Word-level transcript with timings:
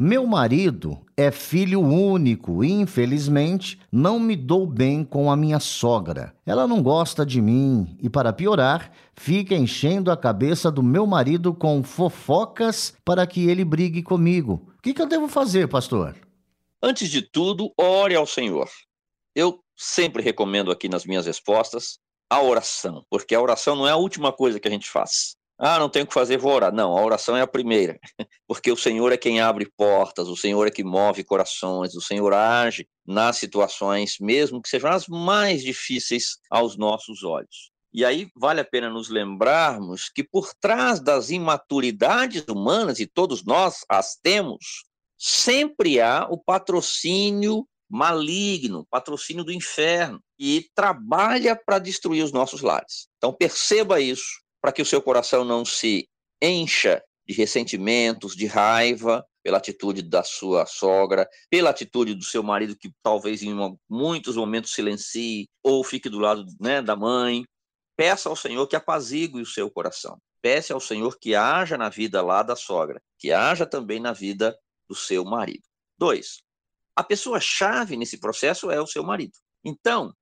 Meu 0.00 0.24
marido 0.28 1.04
é 1.16 1.32
filho 1.32 1.80
único 1.80 2.62
e, 2.62 2.70
infelizmente, 2.70 3.80
não 3.90 4.20
me 4.20 4.36
dou 4.36 4.64
bem 4.64 5.02
com 5.02 5.28
a 5.28 5.36
minha 5.36 5.58
sogra. 5.58 6.32
Ela 6.46 6.68
não 6.68 6.80
gosta 6.80 7.26
de 7.26 7.42
mim 7.42 7.98
e, 8.00 8.08
para 8.08 8.32
piorar, 8.32 8.92
fica 9.16 9.56
enchendo 9.56 10.12
a 10.12 10.16
cabeça 10.16 10.70
do 10.70 10.84
meu 10.84 11.04
marido 11.04 11.52
com 11.52 11.82
fofocas 11.82 12.94
para 13.04 13.26
que 13.26 13.48
ele 13.50 13.64
brigue 13.64 14.00
comigo. 14.00 14.70
O 14.78 14.82
que, 14.82 14.94
que 14.94 15.02
eu 15.02 15.08
devo 15.08 15.26
fazer, 15.26 15.66
pastor? 15.66 16.14
Antes 16.80 17.10
de 17.10 17.20
tudo, 17.20 17.72
ore 17.76 18.14
ao 18.14 18.24
Senhor. 18.24 18.70
Eu 19.34 19.58
sempre 19.76 20.22
recomendo 20.22 20.70
aqui 20.70 20.88
nas 20.88 21.04
minhas 21.04 21.26
respostas 21.26 21.98
a 22.30 22.40
oração, 22.40 23.04
porque 23.10 23.34
a 23.34 23.40
oração 23.40 23.74
não 23.74 23.88
é 23.88 23.90
a 23.90 23.96
última 23.96 24.32
coisa 24.32 24.60
que 24.60 24.68
a 24.68 24.70
gente 24.70 24.88
faz. 24.88 25.37
Ah, 25.60 25.76
não 25.80 25.88
tenho 25.88 26.04
o 26.04 26.08
que 26.08 26.14
fazer, 26.14 26.38
vou 26.38 26.52
orar. 26.52 26.72
Não, 26.72 26.96
a 26.96 27.04
oração 27.04 27.36
é 27.36 27.40
a 27.40 27.46
primeira, 27.46 27.98
porque 28.46 28.70
o 28.70 28.76
Senhor 28.76 29.12
é 29.12 29.16
quem 29.16 29.40
abre 29.40 29.68
portas, 29.76 30.28
o 30.28 30.36
Senhor 30.36 30.68
é 30.68 30.70
que 30.70 30.84
move 30.84 31.24
corações, 31.24 31.96
o 31.96 32.00
Senhor 32.00 32.32
age 32.32 32.88
nas 33.04 33.38
situações, 33.38 34.18
mesmo 34.20 34.62
que 34.62 34.68
sejam 34.68 34.90
as 34.90 35.08
mais 35.08 35.62
difíceis 35.62 36.38
aos 36.48 36.76
nossos 36.76 37.24
olhos. 37.24 37.72
E 37.92 38.04
aí 38.04 38.28
vale 38.36 38.60
a 38.60 38.64
pena 38.64 38.88
nos 38.88 39.08
lembrarmos 39.08 40.08
que 40.08 40.22
por 40.22 40.54
trás 40.60 41.00
das 41.00 41.30
imaturidades 41.30 42.44
humanas, 42.48 43.00
e 43.00 43.06
todos 43.06 43.44
nós 43.44 43.84
as 43.88 44.14
temos, 44.14 44.84
sempre 45.18 46.00
há 46.00 46.28
o 46.30 46.38
patrocínio 46.38 47.66
maligno, 47.90 48.86
patrocínio 48.88 49.42
do 49.42 49.50
inferno, 49.50 50.22
e 50.38 50.68
trabalha 50.72 51.56
para 51.56 51.80
destruir 51.80 52.22
os 52.22 52.30
nossos 52.30 52.60
lares. 52.60 53.08
Então 53.16 53.32
perceba 53.32 54.00
isso 54.00 54.46
para 54.60 54.72
que 54.72 54.82
o 54.82 54.86
seu 54.86 55.00
coração 55.00 55.44
não 55.44 55.64
se 55.64 56.08
encha 56.42 57.02
de 57.26 57.34
ressentimentos, 57.34 58.34
de 58.34 58.46
raiva 58.46 59.24
pela 59.42 59.58
atitude 59.58 60.02
da 60.02 60.22
sua 60.22 60.66
sogra, 60.66 61.28
pela 61.50 61.70
atitude 61.70 62.14
do 62.14 62.24
seu 62.24 62.42
marido 62.42 62.76
que 62.76 62.90
talvez 63.02 63.42
em 63.42 63.54
muitos 63.88 64.36
momentos 64.36 64.72
silencie 64.72 65.48
ou 65.62 65.84
fique 65.84 66.08
do 66.08 66.18
lado 66.18 66.44
né, 66.60 66.80
da 66.80 66.96
mãe. 66.96 67.44
Peça 67.96 68.28
ao 68.28 68.36
Senhor 68.36 68.66
que 68.66 68.76
apazigue 68.76 69.40
o 69.40 69.46
seu 69.46 69.70
coração. 69.70 70.18
Peça 70.40 70.72
ao 70.72 70.80
Senhor 70.80 71.18
que 71.18 71.34
haja 71.34 71.76
na 71.76 71.88
vida 71.88 72.22
lá 72.22 72.42
da 72.42 72.56
sogra, 72.56 73.00
que 73.18 73.32
haja 73.32 73.66
também 73.66 74.00
na 74.00 74.12
vida 74.12 74.56
do 74.88 74.94
seu 74.94 75.24
marido. 75.24 75.64
Dois, 75.98 76.38
a 76.94 77.02
pessoa 77.02 77.40
chave 77.40 77.96
nesse 77.96 78.18
processo 78.18 78.70
é 78.70 78.80
o 78.80 78.86
seu 78.86 79.02
marido. 79.02 79.36
Então, 79.64 80.14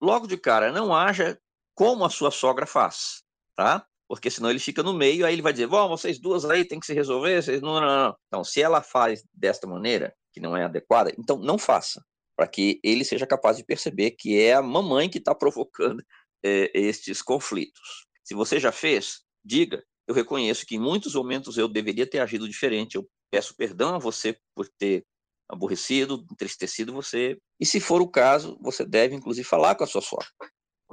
logo 0.00 0.26
de 0.26 0.36
cara, 0.36 0.72
não 0.72 0.94
haja 0.94 1.38
como 1.74 2.04
a 2.04 2.10
sua 2.10 2.30
sogra 2.30 2.66
faz 2.66 3.22
tá? 3.56 3.86
Porque 4.08 4.30
senão 4.30 4.50
ele 4.50 4.58
fica 4.58 4.82
no 4.82 4.92
meio, 4.92 5.24
aí 5.24 5.32
ele 5.34 5.42
vai 5.42 5.52
dizer, 5.52 5.66
bom, 5.66 5.88
vocês 5.88 6.18
duas 6.18 6.44
aí 6.44 6.64
tem 6.64 6.78
que 6.78 6.86
se 6.86 6.92
resolver, 6.92 7.42
vocês 7.42 7.62
não, 7.62 7.80
não, 7.80 7.80
não. 7.80 8.16
Então, 8.26 8.44
se 8.44 8.60
ela 8.60 8.82
faz 8.82 9.24
desta 9.32 9.66
maneira, 9.66 10.14
que 10.32 10.40
não 10.40 10.56
é 10.56 10.64
adequada, 10.64 11.12
então 11.18 11.38
não 11.38 11.56
faça, 11.56 12.04
para 12.36 12.46
que 12.46 12.80
ele 12.84 13.04
seja 13.04 13.26
capaz 13.26 13.56
de 13.56 13.64
perceber 13.64 14.12
que 14.12 14.38
é 14.38 14.54
a 14.54 14.62
mamãe 14.62 15.08
que 15.08 15.18
está 15.18 15.34
provocando 15.34 16.04
é, 16.44 16.70
estes 16.74 17.22
conflitos. 17.22 18.06
Se 18.24 18.34
você 18.34 18.60
já 18.60 18.72
fez, 18.72 19.20
diga, 19.44 19.82
eu 20.06 20.14
reconheço 20.14 20.66
que 20.66 20.76
em 20.76 20.80
muitos 20.80 21.14
momentos 21.14 21.56
eu 21.56 21.68
deveria 21.68 22.06
ter 22.06 22.18
agido 22.18 22.48
diferente, 22.48 22.96
eu 22.96 23.08
peço 23.30 23.56
perdão 23.56 23.94
a 23.94 23.98
você 23.98 24.36
por 24.54 24.68
ter 24.78 25.04
aborrecido, 25.48 26.24
entristecido 26.30 26.92
você, 26.92 27.38
e 27.60 27.66
se 27.66 27.80
for 27.80 28.00
o 28.02 28.08
caso, 28.08 28.58
você 28.60 28.84
deve 28.84 29.14
inclusive 29.14 29.46
falar 29.46 29.74
com 29.74 29.84
a 29.84 29.86
sua 29.86 30.00
sogra 30.02 30.28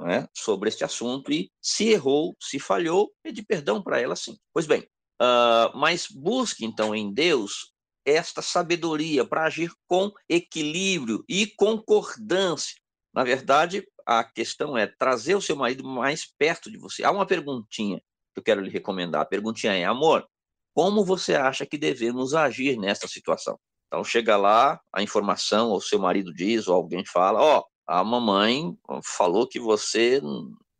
né, 0.00 0.26
sobre 0.34 0.68
este 0.68 0.84
assunto 0.84 1.32
e 1.32 1.50
se 1.60 1.88
errou, 1.88 2.36
se 2.40 2.58
falhou, 2.58 3.12
pedir 3.22 3.44
perdão 3.44 3.82
para 3.82 4.00
ela 4.00 4.16
sim. 4.16 4.36
Pois 4.52 4.66
bem, 4.66 4.80
uh, 5.20 5.76
mas 5.76 6.06
busque 6.08 6.64
então 6.64 6.94
em 6.94 7.12
Deus 7.12 7.72
esta 8.04 8.42
sabedoria 8.42 9.24
para 9.24 9.44
agir 9.44 9.72
com 9.86 10.10
equilíbrio 10.28 11.24
e 11.28 11.46
concordância. 11.46 12.80
Na 13.12 13.24
verdade, 13.24 13.86
a 14.06 14.24
questão 14.24 14.76
é 14.76 14.86
trazer 14.86 15.34
o 15.34 15.40
seu 15.40 15.56
marido 15.56 15.84
mais 15.84 16.26
perto 16.38 16.70
de 16.70 16.78
você. 16.78 17.04
Há 17.04 17.10
uma 17.10 17.26
perguntinha 17.26 17.98
que 18.34 18.40
eu 18.40 18.42
quero 18.42 18.60
lhe 18.60 18.70
recomendar. 18.70 19.22
A 19.22 19.26
perguntinha 19.26 19.74
é: 19.74 19.84
amor, 19.84 20.26
como 20.74 21.04
você 21.04 21.34
acha 21.34 21.66
que 21.66 21.76
devemos 21.76 22.34
agir 22.34 22.78
nesta 22.78 23.06
situação? 23.06 23.58
Então 23.86 24.04
chega 24.04 24.36
lá, 24.36 24.80
a 24.92 25.02
informação, 25.02 25.70
ou 25.70 25.80
seu 25.80 25.98
marido 25.98 26.32
diz, 26.32 26.68
ou 26.68 26.74
alguém 26.74 27.04
fala: 27.04 27.40
ó, 27.40 27.58
oh, 27.58 27.64
a 27.90 28.04
mamãe 28.04 28.72
falou 29.02 29.48
que 29.48 29.58
você 29.58 30.22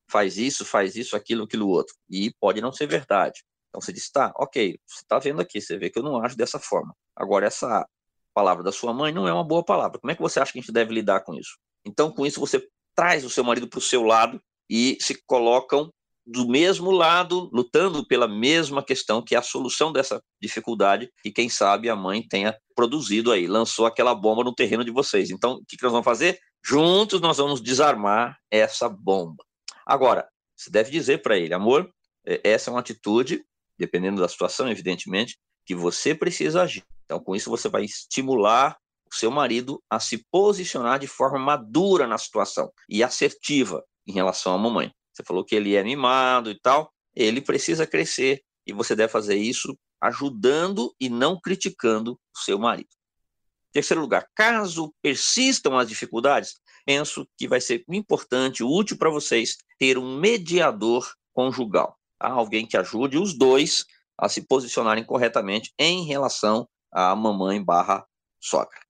faz 0.09 0.39
isso, 0.39 0.65
faz 0.65 0.95
isso, 0.95 1.17
aquilo, 1.17 1.43
aquilo 1.43 1.69
outro. 1.69 1.93
E 2.09 2.33
pode 2.39 2.61
não 2.61 2.73
ser 2.73 2.87
verdade. 2.87 3.43
Então 3.69 3.81
você 3.81 3.93
diz, 3.93 4.09
tá, 4.09 4.33
ok, 4.37 4.79
você 4.87 5.03
está 5.03 5.19
vendo 5.19 5.41
aqui, 5.41 5.61
você 5.61 5.77
vê 5.77 5.91
que 5.91 5.99
eu 5.99 6.05
não 6.05 6.23
acho 6.23 6.37
dessa 6.37 6.61
forma. 6.61 6.95
Agora, 7.17 7.47
essa 7.47 7.85
palavra 8.33 8.63
da 8.63 8.71
sua 8.71 8.95
mãe 8.95 9.13
não 9.13 9.27
é 9.27 9.33
uma 9.33 9.43
boa 9.43 9.65
palavra. 9.65 9.99
Como 9.99 10.13
é 10.13 10.15
que 10.15 10.23
você 10.23 10.39
acha 10.39 10.53
que 10.53 10.61
a 10.61 10.63
gente 10.63 10.73
deve 10.73 10.95
lidar 10.95 11.21
com 11.23 11.35
isso? 11.35 11.59
Então, 11.85 12.13
com 12.13 12.25
isso, 12.25 12.39
você 12.39 12.65
traz 12.95 13.25
o 13.25 13.31
seu 13.31 13.43
marido 13.43 13.69
para 13.69 13.79
o 13.79 13.83
seu 13.83 14.05
lado 14.05 14.41
e 14.69 14.97
se 15.01 15.21
colocam 15.27 15.93
do 16.25 16.47
mesmo 16.47 16.93
lado, 16.93 17.51
lutando 17.53 18.07
pela 18.07 18.29
mesma 18.29 18.85
questão, 18.85 19.21
que 19.21 19.35
é 19.35 19.39
a 19.39 19.43
solução 19.43 19.93
dessa 19.93 20.23
dificuldade, 20.41 21.11
e 21.25 21.33
quem 21.33 21.49
sabe 21.49 21.89
a 21.89 21.97
mãe 21.97 22.23
tenha 22.23 22.57
produzido 22.73 23.33
aí, 23.33 23.49
lançou 23.49 23.85
aquela 23.85 24.15
bomba 24.15 24.45
no 24.45 24.55
terreno 24.55 24.85
de 24.85 24.93
vocês. 24.93 25.31
Então, 25.31 25.55
o 25.55 25.65
que, 25.67 25.77
que 25.77 25.83
nós 25.83 25.91
vamos 25.91 26.05
fazer? 26.05 26.39
Juntos 26.65 27.21
nós 27.21 27.39
vamos 27.39 27.61
desarmar 27.61 28.39
essa 28.51 28.89
bomba. 28.89 29.45
Agora, 29.87 30.29
você 30.57 30.71
deve 30.71 30.91
dizer 30.91 31.23
para 31.23 31.39
ele, 31.39 31.55
amor, 31.55 31.91
é, 32.27 32.41
essa 32.45 32.71
é 32.71 32.73
uma 32.73 32.81
atitude, 32.81 33.45
dependendo 33.79 34.21
da 34.21 34.29
situação, 34.29 34.71
evidentemente, 34.71 35.39
que 35.65 35.75
você 35.75 36.15
precisa 36.15 36.63
agir. 36.63 36.85
Então, 37.05 37.19
com 37.19 37.35
isso, 37.35 37.51
você 37.51 37.69
vai 37.69 37.85
estimular 37.85 38.77
o 39.11 39.15
seu 39.15 39.31
marido 39.31 39.83
a 39.91 39.99
se 39.99 40.25
posicionar 40.31 40.99
de 40.99 41.07
forma 41.07 41.39
madura 41.39 42.07
na 42.07 42.19
situação 42.19 42.71
e 42.89 43.03
assertiva 43.03 43.83
em 44.07 44.13
relação 44.13 44.55
à 44.55 44.59
mamãe. 44.59 44.93
Você 45.13 45.25
falou 45.25 45.45
que 45.45 45.55
ele 45.55 45.75
é 45.75 45.83
mimado 45.83 46.51
e 46.51 46.61
tal, 46.61 46.93
ele 47.15 47.41
precisa 47.41 47.87
crescer 47.87 48.43
e 48.67 48.73
você 48.73 48.95
deve 48.95 49.13
fazer 49.13 49.37
isso 49.37 49.77
ajudando 50.01 50.95
e 51.01 51.09
não 51.09 51.39
criticando 51.39 52.13
o 52.13 52.39
seu 52.39 52.59
marido. 52.59 52.89
Terceiro 53.73 54.01
lugar, 54.01 54.27
caso 54.35 54.93
persistam 55.01 55.79
as 55.79 55.89
dificuldades, 55.89 56.61
penso 56.85 57.27
que 57.37 57.47
vai 57.47 57.61
ser 57.61 57.85
importante, 57.89 58.65
útil 58.65 58.99
para 58.99 59.11
vocês 59.11 59.59
ter 59.79 59.97
um 59.97 60.19
mediador 60.19 61.09
conjugal, 61.33 61.97
tá? 62.19 62.29
alguém 62.29 62.67
que 62.67 62.77
ajude 62.77 63.17
os 63.17 63.37
dois 63.37 63.85
a 64.19 64.29
se 64.29 64.43
posicionarem 64.43 65.05
corretamente 65.05 65.73
em 65.79 66.05
relação 66.05 66.69
à 66.93 67.15
mamãe 67.15 67.63
barra 67.63 68.05
sogra. 68.41 68.90